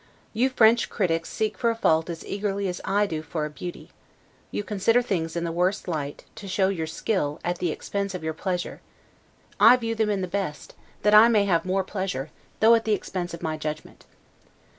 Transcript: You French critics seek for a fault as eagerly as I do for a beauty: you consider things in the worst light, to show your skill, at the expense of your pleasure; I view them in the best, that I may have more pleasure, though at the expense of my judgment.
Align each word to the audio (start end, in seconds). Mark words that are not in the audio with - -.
You 0.33 0.49
French 0.49 0.89
critics 0.89 1.29
seek 1.29 1.59
for 1.59 1.69
a 1.69 1.75
fault 1.75 2.09
as 2.09 2.25
eagerly 2.25 2.67
as 2.67 2.81
I 2.83 3.05
do 3.05 3.21
for 3.21 3.45
a 3.45 3.51
beauty: 3.51 3.91
you 4.49 4.63
consider 4.63 5.03
things 5.03 5.35
in 5.35 5.43
the 5.43 5.51
worst 5.51 5.87
light, 5.87 6.25
to 6.37 6.47
show 6.47 6.69
your 6.69 6.87
skill, 6.87 7.39
at 7.43 7.59
the 7.59 7.69
expense 7.69 8.15
of 8.15 8.23
your 8.23 8.33
pleasure; 8.33 8.81
I 9.59 9.77
view 9.77 9.93
them 9.93 10.09
in 10.09 10.21
the 10.21 10.27
best, 10.27 10.73
that 11.03 11.13
I 11.13 11.27
may 11.27 11.45
have 11.45 11.65
more 11.67 11.83
pleasure, 11.83 12.31
though 12.61 12.73
at 12.73 12.85
the 12.85 12.93
expense 12.93 13.35
of 13.35 13.43
my 13.43 13.57
judgment. 13.57 14.05